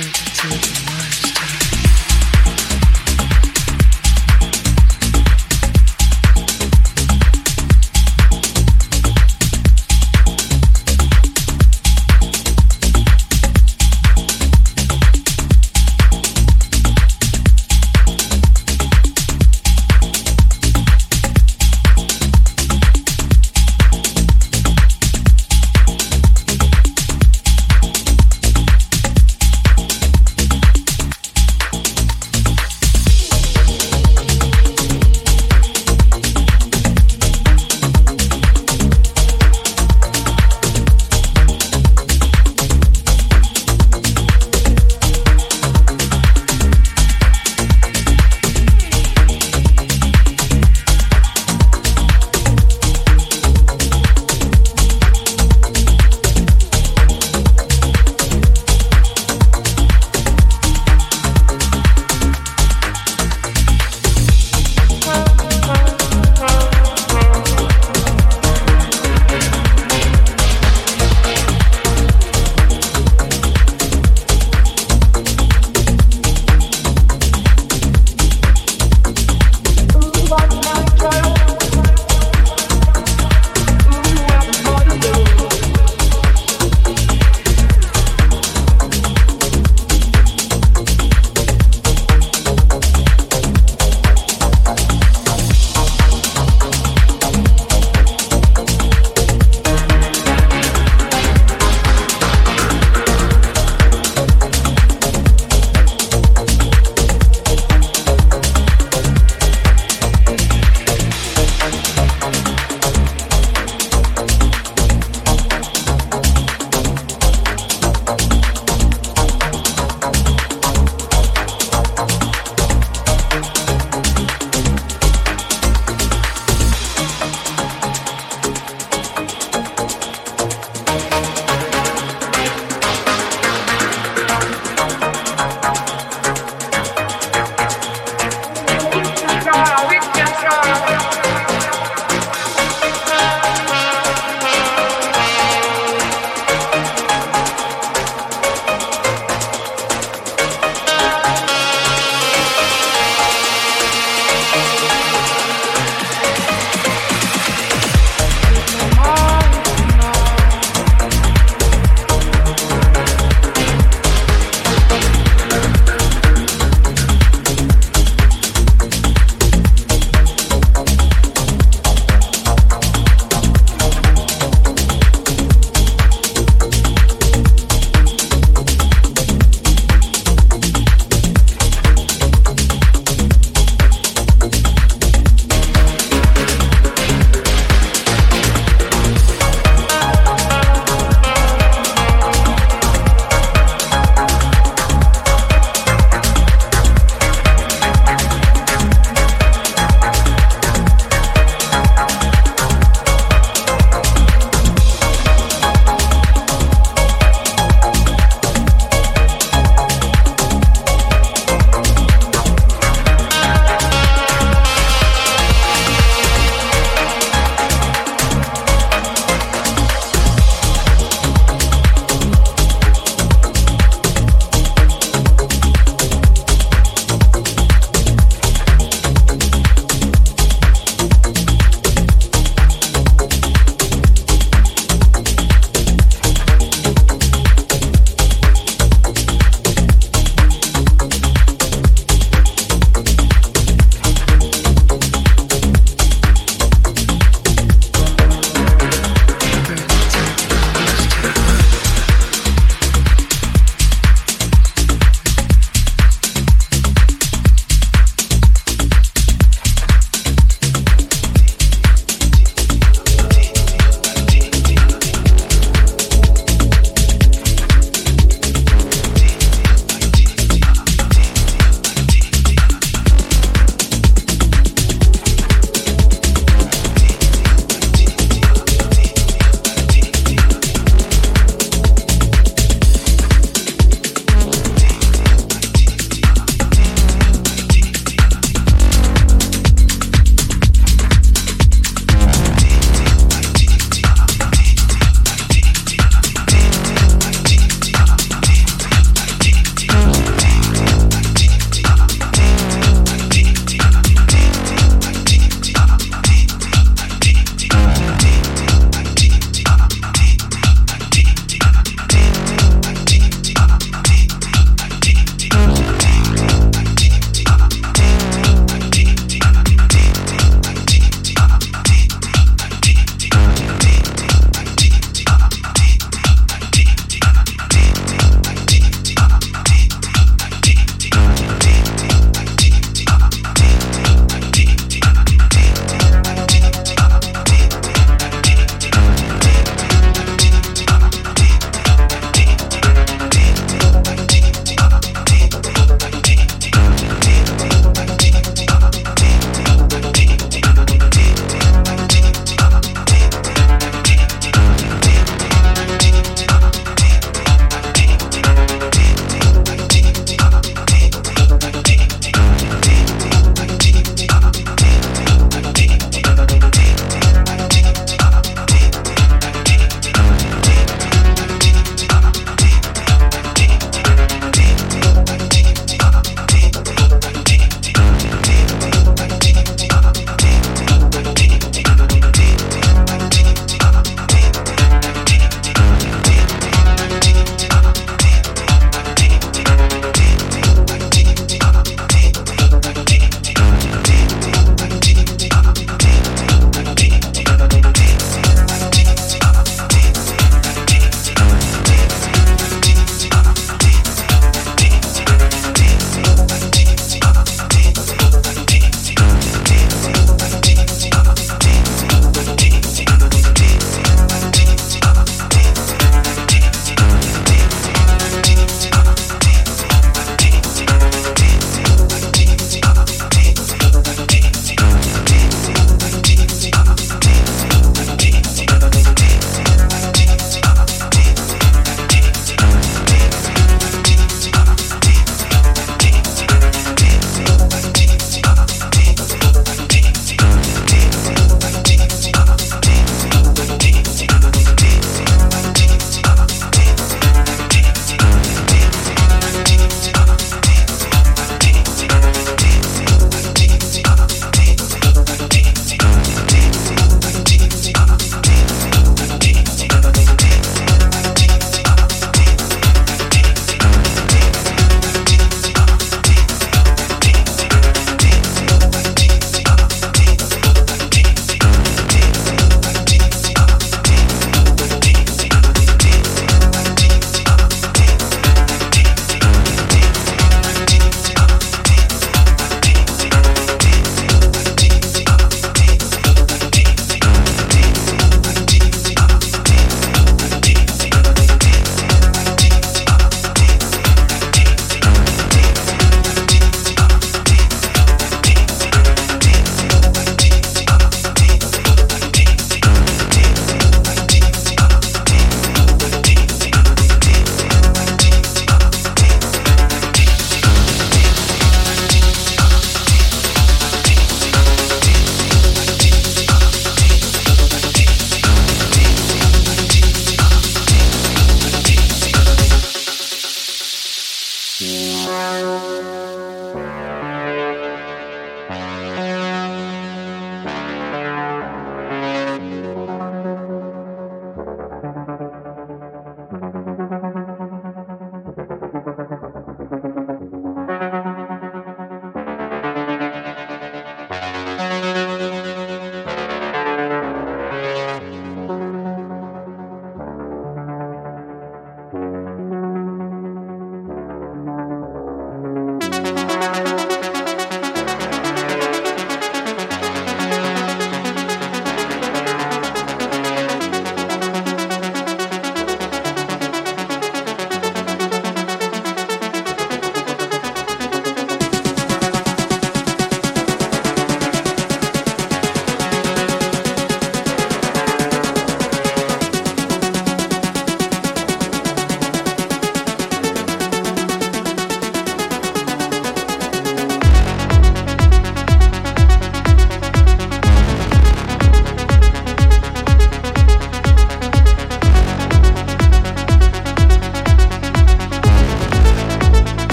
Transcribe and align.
gratitude. 0.00 0.87